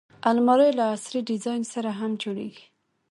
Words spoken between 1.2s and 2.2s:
ډیزاین سره هم